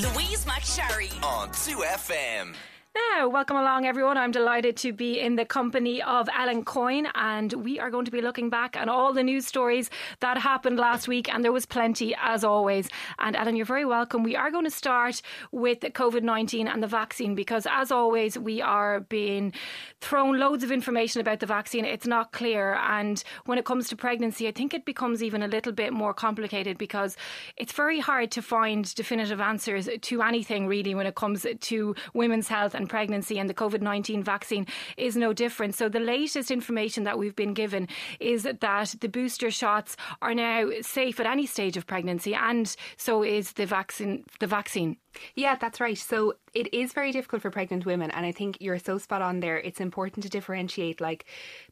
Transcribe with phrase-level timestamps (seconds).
[0.00, 2.54] Louise McSharry on 2FM.
[2.92, 4.18] Now, welcome along, everyone.
[4.18, 8.10] I'm delighted to be in the company of Ellen Coyne, and we are going to
[8.10, 11.66] be looking back on all the news stories that happened last week, and there was
[11.66, 12.88] plenty, as always.
[13.20, 14.24] And Ellen, you're very welcome.
[14.24, 15.22] We are going to start
[15.52, 19.52] with COVID 19 and the vaccine because, as always, we are being
[20.00, 21.84] thrown loads of information about the vaccine.
[21.84, 25.48] It's not clear, and when it comes to pregnancy, I think it becomes even a
[25.48, 27.16] little bit more complicated because
[27.56, 32.48] it's very hard to find definitive answers to anything, really, when it comes to women's
[32.48, 34.66] health and pregnancy, and the COVID 19 vaccine
[34.96, 35.76] is no different.
[35.76, 37.86] So, the latest information that we've been given
[38.18, 43.22] is that the booster shots are now safe at any stage of pregnancy, and so
[43.22, 44.24] is the vaccine.
[44.40, 44.96] The vaccine.
[45.34, 45.98] Yeah, that's right.
[45.98, 49.40] So it is very difficult for pregnant women, and I think you're so spot on
[49.40, 49.58] there.
[49.58, 51.24] It's important to differentiate like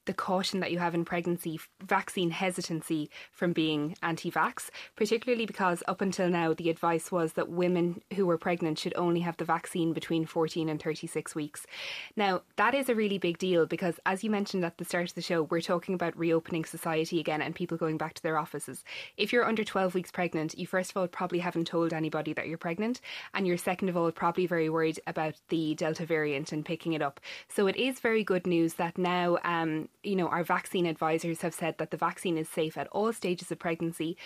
[0.04, 5.82] the caution that you have in pregnancy, vaccine hesitancy from being anti vax, particularly because
[5.88, 9.44] up until now, the advice was that women who were pregnant should only have the
[9.44, 11.66] vaccine between 14 and 36 weeks.
[12.16, 15.14] Now, that is a really big deal because, as you mentioned at the start of
[15.14, 18.84] the show, we're talking about reopening society again and people going back to their offices.
[19.16, 22.46] If you're under 12 weeks pregnant, you first of all probably haven't told anybody that
[22.46, 23.00] you're pregnant,
[23.34, 27.02] and you're second of all probably very worried about the Delta variant and picking it
[27.02, 27.20] up.
[27.48, 31.54] So it is very good news that now, um, you know, our vaccine advisors have
[31.54, 34.16] said that the vaccine is safe at all stages of pregnancy,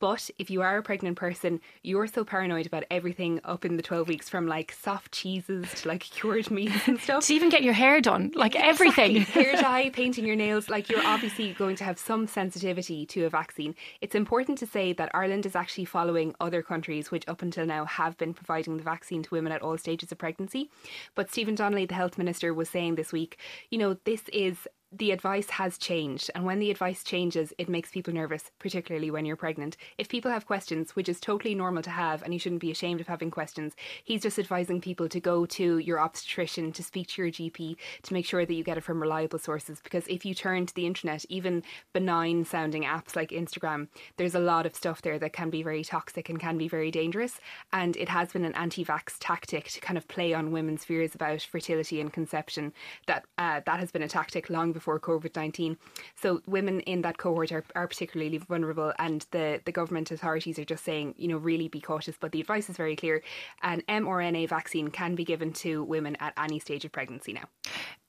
[0.00, 3.82] but if you are a pregnant person, you're so paranoid about everything up in the
[3.82, 7.26] 12 weeks from like soft cheeses to like cured meats and stuff.
[7.26, 9.16] to even get your hair done, like everything.
[9.16, 9.42] Exactly.
[9.44, 13.30] hair dye, painting your nails, like you're obviously going to have some sensitivity to a
[13.30, 13.74] vaccine.
[14.00, 17.84] It's important to say that Ireland is actually following other countries which up until now
[17.84, 20.70] have been providing the vaccine to women at all stages of pregnancy.
[21.14, 23.38] But Stephen Donnelly, the health minister, was saying this week,
[23.70, 27.92] you know, this is the advice has changed, and when the advice changes, it makes
[27.92, 29.76] people nervous, particularly when you're pregnant.
[29.98, 33.00] If people have questions, which is totally normal to have, and you shouldn't be ashamed
[33.00, 37.22] of having questions, he's just advising people to go to your obstetrician, to speak to
[37.22, 39.80] your GP, to make sure that you get it from reliable sources.
[39.80, 41.62] Because if you turn to the internet, even
[41.92, 43.86] benign sounding apps like Instagram,
[44.16, 46.90] there's a lot of stuff there that can be very toxic and can be very
[46.90, 47.38] dangerous.
[47.72, 51.14] And it has been an anti vax tactic to kind of play on women's fears
[51.14, 52.72] about fertility and conception.
[53.06, 55.76] That uh, that has been a tactic long before before COVID 19.
[56.16, 60.64] So women in that cohort are, are particularly vulnerable, and the, the government authorities are
[60.64, 62.16] just saying, you know, really be cautious.
[62.18, 63.22] But the advice is very clear
[63.62, 67.44] an mRNA vaccine can be given to women at any stage of pregnancy now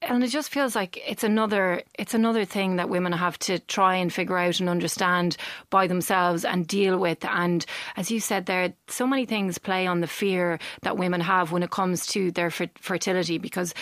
[0.02, 3.96] and it just feels like it's another it's another thing that women have to try
[3.96, 5.38] and figure out and understand
[5.70, 7.66] by themselves and deal with and
[7.98, 11.64] as you said there so many things play on the fear that women have when
[11.64, 13.74] it comes to their fertility because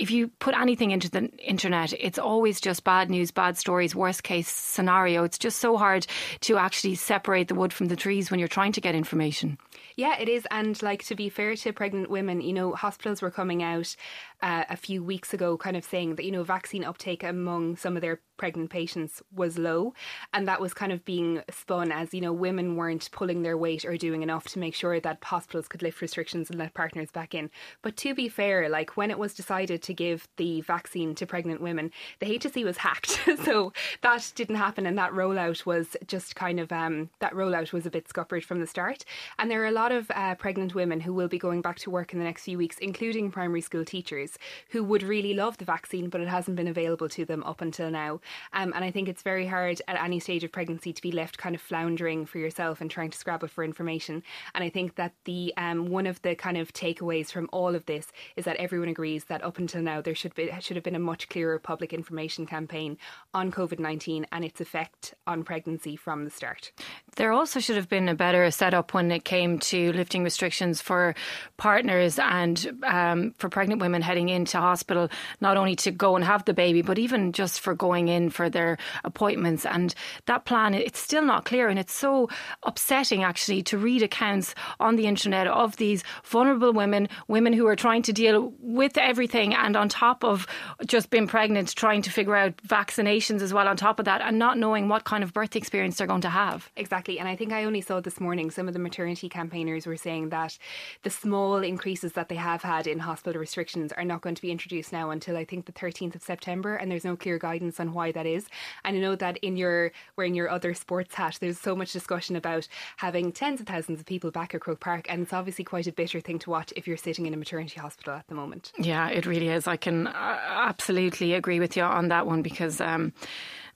[0.00, 4.22] if you put anything into the internet, it's always just bad news, bad stories, worst
[4.22, 5.24] case scenario.
[5.24, 6.06] It's just so hard
[6.40, 9.58] to actually separate the wood from the trees when you're trying to get information.
[9.96, 10.46] Yeah, it is.
[10.50, 13.94] And like to be fair to pregnant women, you know, hospitals were coming out
[14.42, 17.96] uh, a few weeks ago kind of saying that, you know, vaccine uptake among some
[17.96, 19.92] of their pregnant patients was low.
[20.32, 23.84] And that was kind of being spun as, you know, women weren't pulling their weight
[23.84, 27.34] or doing enough to make sure that hospitals could lift restrictions and let partners back
[27.34, 27.50] in.
[27.82, 31.60] But to be fair, like when it was decided to give the vaccine to pregnant
[31.60, 31.90] women,
[32.20, 33.20] the HSE was hacked.
[33.44, 34.86] so that didn't happen.
[34.86, 38.60] And that rollout was just kind of, um, that rollout was a bit scuppered from
[38.60, 39.04] the start.
[39.38, 41.90] And there are a lot of uh, pregnant women who will be going back to
[41.90, 44.29] work in the next few weeks, including primary school teachers
[44.70, 47.90] who would really love the vaccine, but it hasn't been available to them up until
[47.90, 48.20] now.
[48.52, 51.38] Um, and I think it's very hard at any stage of pregnancy to be left
[51.38, 54.22] kind of floundering for yourself and trying to scrabble for information.
[54.54, 57.86] And I think that the um, one of the kind of takeaways from all of
[57.86, 60.94] this is that everyone agrees that up until now there should be should have been
[60.94, 62.98] a much clearer public information campaign
[63.32, 66.72] on COVID nineteen and its effect on pregnancy from the start.
[67.16, 71.14] There also should have been a better setup when it came to lifting restrictions for
[71.56, 75.08] partners and um, for pregnant women heading into hospital,
[75.40, 78.50] not only to go and have the baby, but even just for going in for
[78.50, 79.64] their appointments.
[79.66, 79.94] And
[80.26, 81.68] that plan, it's still not clear.
[81.68, 82.28] And it's so
[82.62, 87.76] upsetting, actually, to read accounts on the internet of these vulnerable women, women who are
[87.76, 90.46] trying to deal with everything and on top of
[90.86, 94.38] just being pregnant, trying to figure out vaccinations as well on top of that, and
[94.38, 96.70] not knowing what kind of birth experience they're going to have.
[96.76, 97.18] Exactly.
[97.18, 100.30] And I think I only saw this morning some of the maternity campaigners were saying
[100.30, 100.58] that
[101.02, 104.50] the small increases that they have had in hospital restrictions are not going to be
[104.50, 107.94] introduced now until I think the 13th of September, and there's no clear guidance on
[107.94, 108.46] why that is.
[108.84, 112.36] And I know that in your wearing your other sports hat, there's so much discussion
[112.36, 112.68] about
[112.98, 115.92] having tens of thousands of people back at Croke Park, and it's obviously quite a
[115.92, 118.72] bitter thing to watch if you're sitting in a maternity hospital at the moment.
[118.78, 119.66] Yeah, it really is.
[119.66, 122.80] I can uh, absolutely agree with you on that one because.
[122.80, 123.12] Um,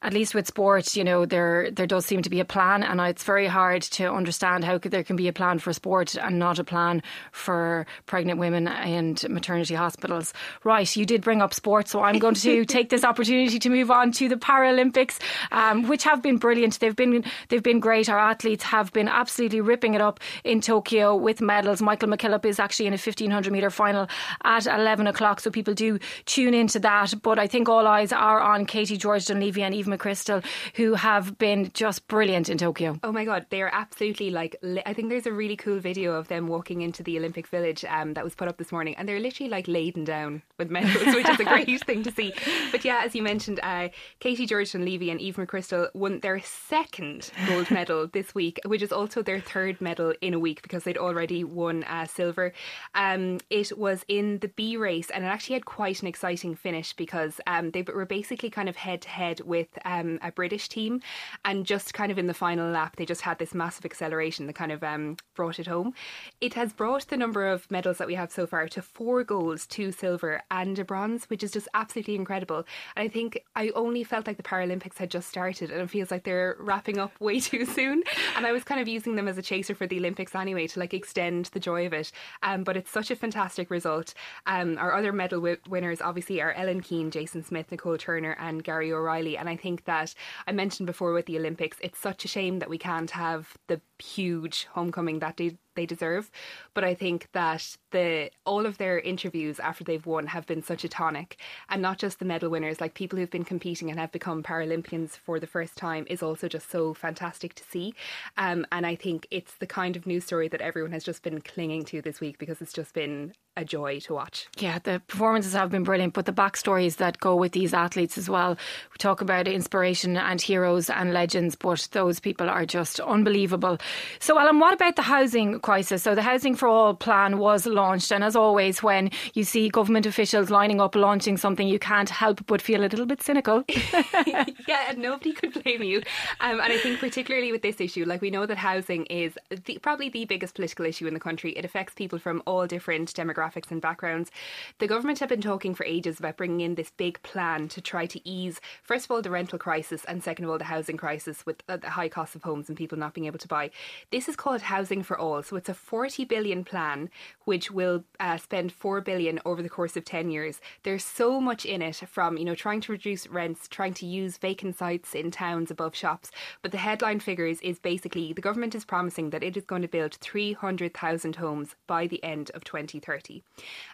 [0.04, 3.00] at least with sport, you know, there there does seem to be a plan, and
[3.00, 6.58] it's very hard to understand how there can be a plan for sport and not
[6.58, 7.02] a plan
[7.32, 10.34] for pregnant women and maternity hospitals.
[10.62, 13.90] Right, you did bring up sport, so I'm going to take this opportunity to move
[13.90, 15.18] on to the Paralympics,
[15.52, 16.78] um, which have been brilliant.
[16.80, 18.10] They've been they've been great.
[18.10, 21.80] Our athletes have been absolutely ripping it up in Tokyo with medals.
[21.80, 24.06] Michael McKillop is actually in a 1500 metre final
[24.44, 27.14] at 11 o'clock, so people do tune into that.
[27.22, 30.44] But I think all eyes are on Katie George Dunlevy and Eve McCrystal,
[30.74, 32.98] who have been just brilliant in Tokyo.
[33.02, 34.56] Oh my God, they are absolutely like.
[34.86, 38.14] I think there's a really cool video of them walking into the Olympic Village um,
[38.14, 41.28] that was put up this morning, and they're literally like laden down with medals, which
[41.28, 42.32] is a great thing to see.
[42.70, 43.88] But yeah, as you mentioned, uh,
[44.20, 48.92] Katie George Levy and Eve McCrystal won their second gold medal this week, which is
[48.92, 52.52] also their third medal in a week because they'd already won uh, silver.
[52.94, 56.92] Um, it was in the B race, and it actually had quite an exciting finish
[56.92, 61.00] because um, they were basically kind of head to head with um, a British team,
[61.44, 64.54] and just kind of in the final lap, they just had this massive acceleration that
[64.54, 65.94] kind of um, brought it home.
[66.40, 69.66] It has brought the number of medals that we have so far to four golds,
[69.66, 72.64] two silver, and a bronze, which is just absolutely incredible.
[72.96, 76.10] And I think I only felt like the Paralympics had just started, and it feels
[76.10, 78.02] like they're wrapping up way too soon.
[78.36, 80.80] And I was kind of using them as a chaser for the Olympics anyway to
[80.80, 82.12] like extend the joy of it.
[82.42, 84.14] Um, but it's such a fantastic result.
[84.46, 88.62] Um, our other medal w- winners obviously are Ellen Keane, Jason Smith, Nicole Turner, and
[88.62, 89.36] Gary O'Reilly.
[89.36, 90.14] And I think that
[90.46, 93.80] I mentioned before with the Olympics, it's such a shame that we can't have the
[93.98, 96.30] huge homecoming that they, they deserve.
[96.74, 100.84] But I think that the all of their interviews after they've won have been such
[100.84, 101.38] a tonic,
[101.68, 105.10] and not just the medal winners, like people who've been competing and have become Paralympians
[105.10, 107.94] for the first time, is also just so fantastic to see.
[108.36, 111.40] Um, and I think it's the kind of news story that everyone has just been
[111.40, 114.48] clinging to this week because it's just been a joy to watch.
[114.58, 118.28] Yeah, the performances have been brilliant, but the backstories that go with these athletes as
[118.28, 118.56] well.
[118.92, 123.78] We talk about inspiration and heroes and legends, but those people are just unbelievable.
[124.18, 126.02] So, Ellen, what about the housing crisis?
[126.02, 130.06] So, the Housing for All plan was launched, and as always, when you see government
[130.06, 133.64] officials lining up launching something, you can't help but feel a little bit cynical.
[134.68, 136.02] yeah, nobody could blame you.
[136.40, 139.78] Um, and I think, particularly with this issue, like we know that housing is the,
[139.78, 141.52] probably the biggest political issue in the country.
[141.52, 144.30] It affects people from all different demographics and backgrounds.
[144.78, 148.06] The government have been talking for ages about bringing in this big plan to try
[148.06, 151.46] to ease, first of all, the rental crisis, and second of all, the housing crisis
[151.46, 153.70] with uh, the high cost of homes and people not being able to buy.
[154.10, 155.42] This is called Housing for All.
[155.42, 157.10] So it's a 40 billion plan
[157.44, 160.60] which will uh, spend 4 billion over the course of 10 years.
[160.82, 164.38] There's so much in it from, you know, trying to reduce rents, trying to use
[164.38, 166.30] vacant sites in towns above shops.
[166.62, 169.88] But the headline figures is basically the government is promising that it is going to
[169.88, 173.42] build 300,000 homes by the end of 2030.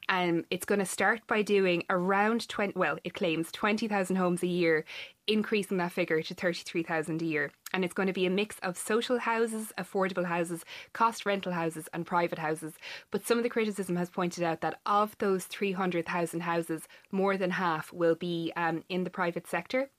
[0.09, 4.47] Um, it's going to start by doing around 20, well, it claims 20,000 homes a
[4.47, 4.85] year,
[5.27, 7.51] increasing that figure to 33,000 a year.
[7.73, 11.89] And it's going to be a mix of social houses, affordable houses, cost rental houses,
[11.93, 12.75] and private houses.
[13.11, 16.83] But some of the criticism has pointed out that of those 300,000 houses,
[17.13, 19.91] more than half will be um, in the private sector.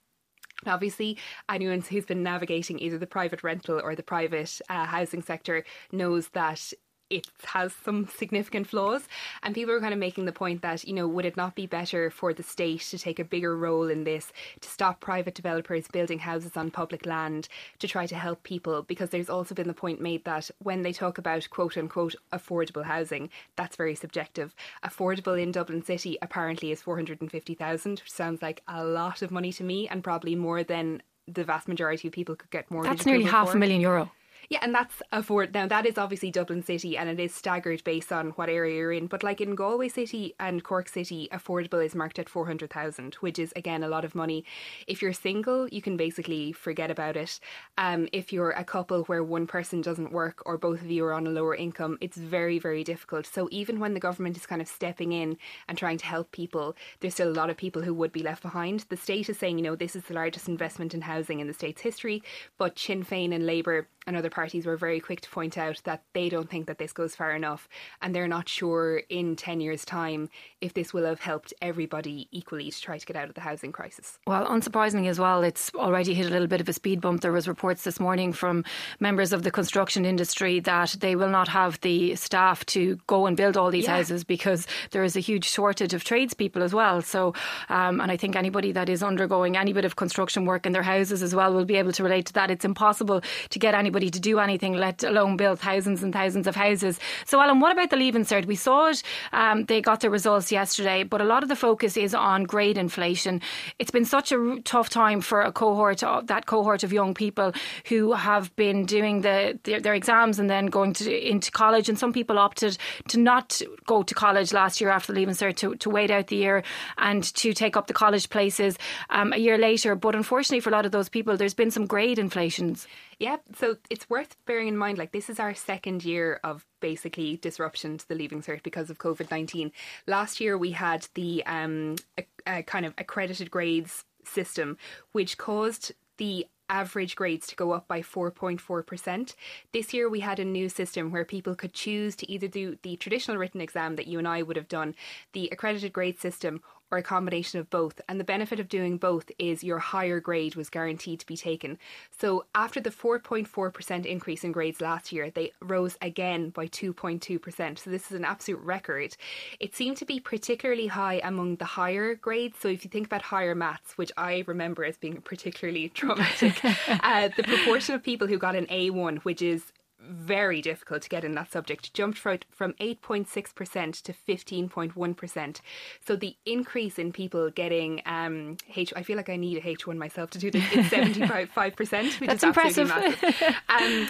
[0.66, 1.18] Obviously,
[1.50, 6.28] anyone who's been navigating either the private rental or the private uh, housing sector knows
[6.30, 6.74] that
[7.12, 9.08] it has some significant flaws.
[9.44, 11.68] And people are kind of making the point that, you know, would it not be
[11.68, 14.32] better for the state to take a bigger role in this,
[14.62, 17.48] to stop private developers building houses on public land,
[17.80, 18.84] to try to help people?
[18.84, 22.86] Because there's also been the point made that when they talk about quote unquote affordable
[22.86, 24.56] housing, that's very subjective.
[24.84, 29.64] Affordable in Dublin City apparently is 450,000, which sounds like a lot of money to
[29.64, 32.84] me and probably more than the vast majority of people could get more.
[32.84, 33.58] Than that's nearly half for.
[33.58, 34.12] a million euro.
[34.52, 38.12] Yeah, and that's afford now that is obviously Dublin City and it is staggered based
[38.12, 39.08] on what area you're in.
[39.08, 43.16] But like in Galway City and Cork City, affordable is marked at four hundred thousand,
[43.22, 44.44] which is again a lot of money.
[44.88, 47.40] If you're single, you can basically forget about it.
[47.78, 51.14] Um, if you're a couple where one person doesn't work or both of you are
[51.14, 53.26] on a lower income, it's very, very difficult.
[53.26, 55.38] So even when the government is kind of stepping in
[55.70, 58.42] and trying to help people, there's still a lot of people who would be left
[58.42, 58.84] behind.
[58.90, 61.54] The state is saying, you know, this is the largest investment in housing in the
[61.54, 62.22] state's history,
[62.58, 66.02] but Sinn Féin and Labour and other parties were very quick to point out that
[66.14, 67.70] they don't think that this goes far enough
[68.02, 70.30] and they're not sure in 10 years' time
[70.62, 73.72] if this will have helped everybody equally to try to get out of the housing
[73.72, 74.18] crisis.
[74.26, 77.22] Well, unsurprisingly as well, it's already hit a little bit of a speed bump.
[77.22, 78.66] There was reports this morning from
[79.00, 83.38] members of the construction industry that they will not have the staff to go and
[83.38, 83.98] build all these yeah.
[83.98, 87.04] houses because there is a huge shortage of tradespeople as well.
[87.04, 87.36] So,
[87.70, 90.82] um, and I think anybody that is undergoing any bit of construction work in their
[90.82, 92.50] houses as well will be able to relate to that.
[92.50, 93.22] It's impossible
[93.52, 97.00] to get anybody to do anything, let alone build thousands and thousands of houses.
[97.26, 98.46] So, Ellen, what about the Leaving Cert?
[98.46, 101.98] We saw it, um, they got the results yesterday, but a lot of the focus
[101.98, 103.42] is on grade inflation.
[103.80, 107.54] It's been such a tough time for a cohort, of, that cohort of young people
[107.88, 111.90] who have been doing the their, their exams and then going to into college.
[111.90, 112.78] And some people opted
[113.10, 116.28] to not go to college last year after the Leaving Cert to, to wait out
[116.28, 116.64] the year
[116.98, 118.78] and to take up the college places
[119.10, 119.96] um, a year later.
[119.96, 122.88] But unfortunately, for a lot of those people, there's been some grade inflations.
[123.22, 127.38] Yeah, so it's worth bearing in mind like this is our second year of basically
[127.38, 129.72] disruption to the Leaving Cert because of COVID 19.
[130.08, 134.76] Last year we had the um, a, a kind of accredited grades system,
[135.12, 139.36] which caused the average grades to go up by 4.4%.
[139.72, 142.96] This year we had a new system where people could choose to either do the
[142.96, 144.96] traditional written exam that you and I would have done,
[145.34, 146.62] the accredited grade system,
[146.92, 148.02] or a combination of both.
[148.08, 151.78] And the benefit of doing both is your higher grade was guaranteed to be taken.
[152.18, 157.80] So after the 4.4% increase in grades last year, they rose again by 2.2%.
[157.80, 159.16] So this is an absolute record.
[159.60, 162.58] It seemed to be particularly high among the higher grades.
[162.60, 167.30] So if you think about higher maths, which I remember as being particularly traumatic, uh,
[167.36, 169.72] the proportion of people who got an A1, which is
[170.02, 175.62] very difficult to get in that subject, jumped from 8.6% to 15.1%.
[176.06, 179.98] So the increase in people getting um, H, I feel like I need a H1
[179.98, 182.88] myself to do this, it's 75%, which That's is impressive.
[182.88, 183.56] massive.
[183.70, 184.10] Um,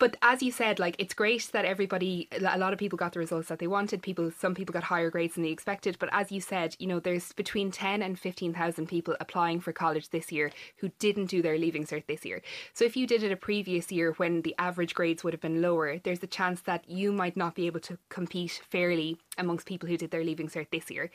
[0.00, 3.18] but as you said, like it's great that everybody, a lot of people got the
[3.20, 4.02] results that they wanted.
[4.02, 5.96] People, some people got higher grades than they expected.
[6.00, 9.72] But as you said, you know, there's between ten and fifteen thousand people applying for
[9.72, 12.40] college this year who didn't do their leaving cert this year.
[12.72, 15.60] So if you did it a previous year when the average grades would have been
[15.60, 19.88] lower, there's a chance that you might not be able to compete fairly amongst people
[19.88, 21.10] who did their leaving cert this year.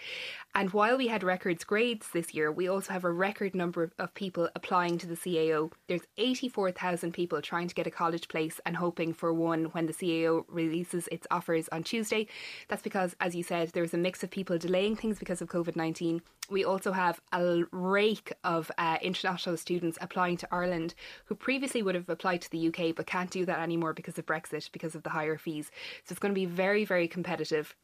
[0.53, 4.13] And while we had records grades this year, we also have a record number of
[4.13, 5.72] people applying to the CAO.
[5.88, 9.94] There's 84,000 people trying to get a college place and hoping for one when the
[9.94, 12.27] CAO releases its offers on Tuesday.
[12.67, 15.75] That's because, as you said, there's a mix of people delaying things because of COVID
[15.75, 16.22] 19.
[16.50, 20.94] We also have a rake of uh, international students applying to Ireland
[21.25, 24.25] who previously would have applied to the UK but can't do that anymore because of
[24.25, 25.72] Brexit, because of the higher fees.
[26.03, 27.75] So it's going to be very, very competitive.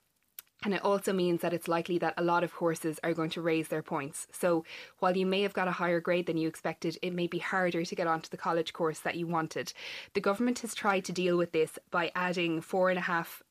[0.64, 3.42] And it also means that it's likely that a lot of courses are going to
[3.42, 4.28] raise their points.
[4.32, 4.64] So
[5.00, 7.84] while you may have got a higher grade than you expected, it may be harder
[7.84, 9.74] to get onto the college course that you wanted.
[10.14, 13.42] The government has tried to deal with this by adding four and a half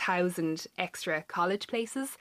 [0.00, 2.16] thousand extra college places,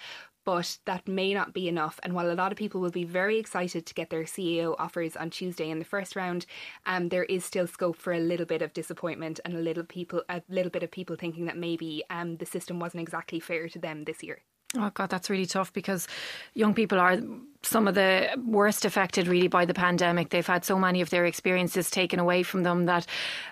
[0.49, 1.99] but that may not be enough.
[2.01, 5.15] And while a lot of people will be very excited to get their CAO offers
[5.15, 6.47] on Tuesday in the first round,
[6.87, 10.23] um, there is still scope for a little bit of disappointment and a little people,
[10.27, 13.77] a little bit of people thinking that maybe um, the system wasn't exactly fair to
[13.77, 14.39] them this year.
[14.75, 16.07] Oh God, that's really tough because
[16.55, 17.19] young people are
[17.61, 20.29] some of the worst affected really by the pandemic.
[20.29, 23.05] They've had so many of their experiences taken away from them that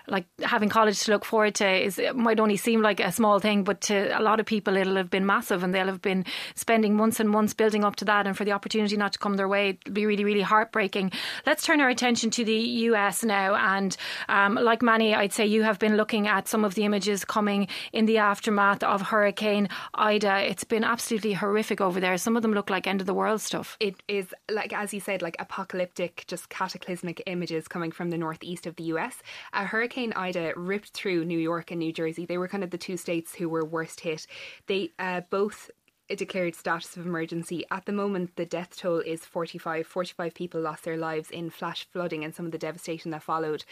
[0.07, 3.39] like having college to look forward to is it might only seem like a small
[3.39, 6.25] thing, but to a lot of people it'll have been massive and they'll have been
[6.55, 9.35] spending months and months building up to that and for the opportunity not to come
[9.35, 11.11] their way it'll be really, really heartbreaking.
[11.45, 13.95] Let's turn our attention to the US now and
[14.29, 17.67] um, like many I'd say you have been looking at some of the images coming
[17.91, 20.49] in the aftermath of Hurricane Ida.
[20.49, 22.17] It's been absolutely horrific over there.
[22.17, 23.75] Some of them look like end of the world stuff.
[23.81, 28.65] It is like as you said, like apocalyptic, just cataclysmic images coming from the northeast
[28.65, 29.21] of the US.
[29.53, 32.25] Uh, Hurricane Ida ripped through New York and New Jersey.
[32.25, 34.27] They were kind of the two states who were worst hit.
[34.67, 35.69] They uh, both
[36.15, 37.65] declared status of emergency.
[37.69, 39.85] At the moment, the death toll is 45.
[39.85, 43.65] 45 people lost their lives in flash flooding and some of the devastation that followed.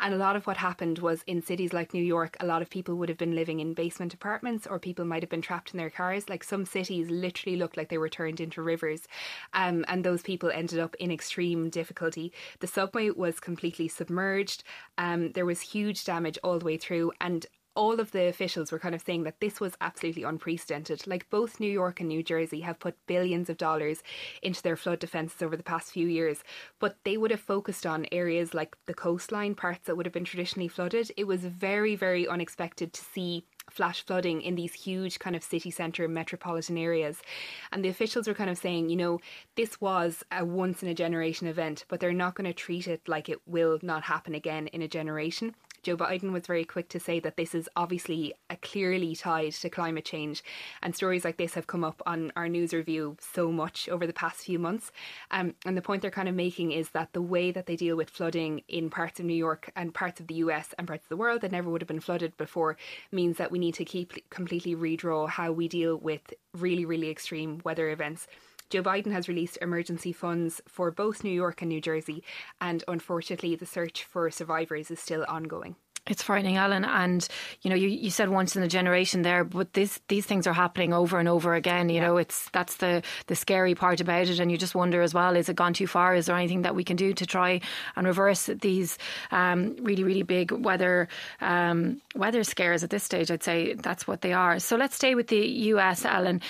[0.00, 2.70] And a lot of what happened was in cities like New York, a lot of
[2.70, 5.78] people would have been living in basement apartments or people might have been trapped in
[5.78, 6.28] their cars.
[6.28, 9.06] Like some cities literally looked like they were turned into rivers.
[9.52, 12.32] Um, and those people ended up in extreme difficulty.
[12.60, 14.64] The subway was completely submerged.
[14.98, 17.12] Um, there was huge damage all the way through.
[17.20, 21.06] And all of the officials were kind of saying that this was absolutely unprecedented.
[21.06, 24.02] Like both New York and New Jersey have put billions of dollars
[24.42, 26.44] into their flood defences over the past few years,
[26.78, 30.24] but they would have focused on areas like the coastline, parts that would have been
[30.24, 31.10] traditionally flooded.
[31.16, 35.70] It was very, very unexpected to see flash flooding in these huge kind of city
[35.70, 37.22] centre metropolitan areas.
[37.70, 39.20] And the officials were kind of saying, you know,
[39.56, 43.08] this was a once in a generation event, but they're not going to treat it
[43.08, 45.54] like it will not happen again in a generation.
[45.82, 49.68] Joe Biden was very quick to say that this is obviously a clearly tied to
[49.68, 50.44] climate change,
[50.82, 54.12] and stories like this have come up on our news review so much over the
[54.12, 54.92] past few months.
[55.30, 57.96] Um, and the point they're kind of making is that the way that they deal
[57.96, 61.08] with flooding in parts of New York and parts of the US and parts of
[61.08, 62.76] the world that never would have been flooded before
[63.10, 67.60] means that we need to keep completely redraw how we deal with really, really extreme
[67.64, 68.26] weather events.
[68.72, 72.24] Joe Biden has released emergency funds for both New York and New Jersey,
[72.58, 75.76] and unfortunately, the search for survivors is still ongoing.
[76.06, 76.86] It's frightening, Ellen.
[76.86, 77.28] And
[77.60, 80.54] you know, you, you said once in a generation there, but this these things are
[80.54, 81.90] happening over and over again.
[81.90, 82.06] You yeah.
[82.06, 84.40] know, it's that's the the scary part about it.
[84.40, 86.14] And you just wonder as well: is it gone too far?
[86.14, 87.60] Is there anything that we can do to try
[87.94, 88.96] and reverse these
[89.32, 91.08] um, really really big weather
[91.42, 93.30] um, weather scares at this stage?
[93.30, 94.58] I'd say that's what they are.
[94.60, 96.40] So let's stay with the U.S., Ellen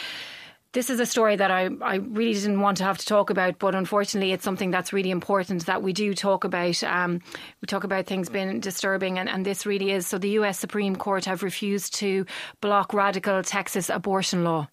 [0.72, 3.58] this is a story that I, I really didn't want to have to talk about,
[3.58, 6.82] but unfortunately, it's something that's really important that we do talk about.
[6.82, 7.20] Um,
[7.60, 10.06] we talk about things being disturbing, and, and this really is.
[10.06, 12.24] So, the US Supreme Court have refused to
[12.60, 14.68] block radical Texas abortion law.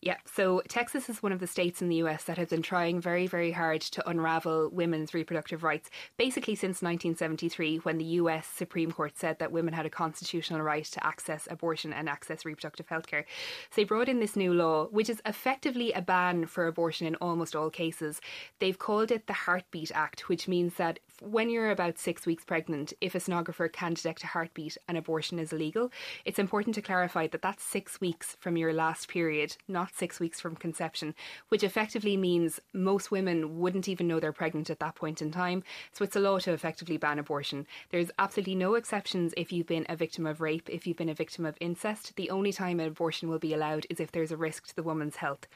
[0.00, 3.00] Yeah, so Texas is one of the states in the US that has been trying
[3.00, 8.92] very, very hard to unravel women's reproductive rights, basically since 1973, when the US Supreme
[8.92, 13.06] Court said that women had a constitutional right to access abortion and access reproductive health
[13.06, 13.24] care.
[13.70, 17.14] So they brought in this new law, which is effectively a ban for abortion in
[17.16, 18.20] almost all cases.
[18.58, 22.92] They've called it the Heartbeat Act, which means that when you're about six weeks pregnant,
[23.00, 25.90] if a sonographer can detect a heartbeat, an abortion is illegal.
[26.24, 30.40] It's important to clarify that that's six weeks from your last period, not six weeks
[30.40, 31.14] from conception,
[31.48, 35.62] which effectively means most women wouldn't even know they're pregnant at that point in time.
[35.92, 37.66] So it's a law to effectively ban abortion.
[37.90, 41.14] There's absolutely no exceptions if you've been a victim of rape, if you've been a
[41.14, 42.16] victim of incest.
[42.16, 44.82] The only time an abortion will be allowed is if there's a risk to the
[44.82, 45.46] woman's health.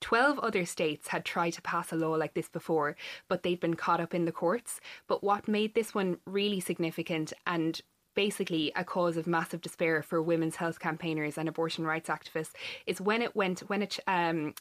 [0.00, 2.96] 12 other states had tried to pass a law like this before,
[3.26, 4.80] but they'd been caught up in the courts.
[5.08, 7.80] But what made this one really significant and
[8.18, 12.50] basically a cause of massive despair for women's health campaigners and abortion rights activists
[12.84, 14.52] is when it went when it um,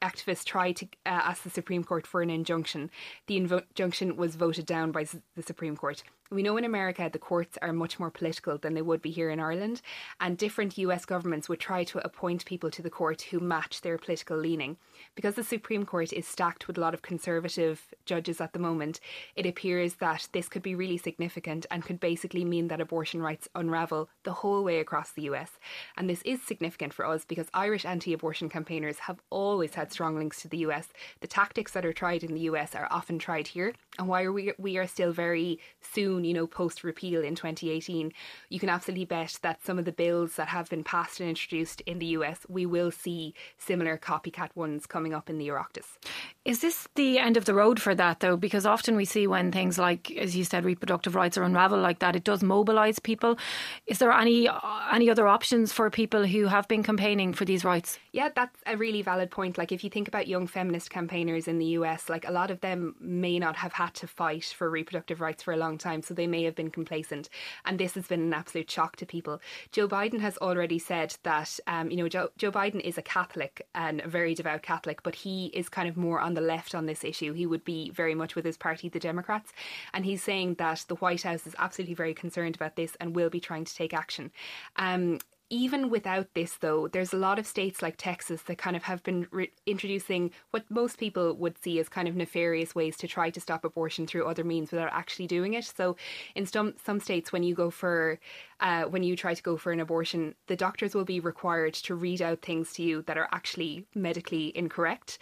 [0.00, 2.90] activists tried to uh, ask the Supreme Court for an injunction.
[3.26, 5.04] The injunction was voted down by
[5.36, 6.02] the Supreme Court.
[6.30, 9.30] We know in America the courts are much more political than they would be here
[9.30, 9.80] in Ireland,
[10.20, 13.96] and different US governments would try to appoint people to the court who match their
[13.96, 14.76] political leaning.
[15.14, 19.00] Because the Supreme Court is stacked with a lot of conservative judges at the moment,
[19.36, 23.48] it appears that this could be really significant and could basically mean that abortion rights
[23.54, 25.52] unravel the whole way across the US.
[25.96, 30.18] And this is significant for us because Irish anti abortion campaigners have always had strong
[30.18, 30.88] links to the US.
[31.20, 34.32] The tactics that are tried in the US are often tried here, and why are
[34.32, 38.12] we, we are still very soon you know, post repeal in 2018,
[38.48, 41.80] you can absolutely bet that some of the bills that have been passed and introduced
[41.82, 45.98] in the US, we will see similar copycat ones coming up in the Oireachtas.
[46.44, 48.36] Is this the end of the road for that, though?
[48.36, 51.98] Because often we see when things like, as you said, reproductive rights are unravel like
[51.98, 53.38] that, it does mobilise people.
[53.86, 54.48] Is there any
[54.92, 57.98] any other options for people who have been campaigning for these rights?
[58.12, 59.58] Yeah, that's a really valid point.
[59.58, 62.60] Like if you think about young feminist campaigners in the US, like a lot of
[62.60, 66.14] them may not have had to fight for reproductive rights for a long time so
[66.14, 67.28] they may have been complacent.
[67.64, 69.40] And this has been an absolute shock to people.
[69.72, 73.66] Joe Biden has already said that, um, you know, Joe, Joe Biden is a Catholic
[73.74, 76.86] and a very devout Catholic, but he is kind of more on the left on
[76.86, 77.32] this issue.
[77.32, 79.52] He would be very much with his party, the Democrats.
[79.92, 83.30] And he's saying that the White House is absolutely very concerned about this and will
[83.30, 84.30] be trying to take action.
[84.76, 85.18] Um,
[85.50, 89.02] even without this, though, there's a lot of states like Texas that kind of have
[89.02, 93.30] been re- introducing what most people would see as kind of nefarious ways to try
[93.30, 95.64] to stop abortion through other means without actually doing it.
[95.64, 95.96] So,
[96.34, 98.18] in some some states, when you go for
[98.60, 101.94] uh, when you try to go for an abortion, the doctors will be required to
[101.94, 105.18] read out things to you that are actually medically incorrect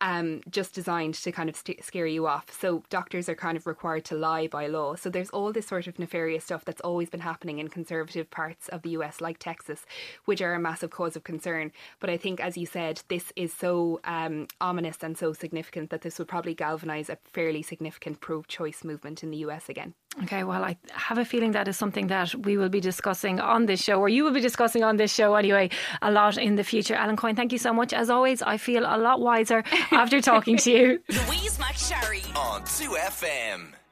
[0.00, 2.50] um, just designed to kind of st- scare you off.
[2.50, 4.94] So doctors are kind of required to lie by law.
[4.96, 8.68] So there's all this sort of nefarious stuff that's always been happening in conservative parts
[8.68, 9.86] of the US, like Texas,
[10.24, 11.72] which are a massive cause of concern.
[12.00, 16.02] But I think, as you said, this is so um, ominous and so significant that
[16.02, 19.94] this would probably galvanise a fairly significant pro choice movement in the US again.
[20.22, 23.66] Okay, well, I have a feeling that is something that we will be discussing on
[23.66, 25.70] this show, or you will be discussing on this show anyway,
[26.02, 26.94] a lot in the future.
[26.94, 27.92] Ellen Coyne, thank you so much.
[27.92, 31.02] As always, I feel a lot wiser after talking to you.
[31.08, 33.83] Louise McSharry on 2FM.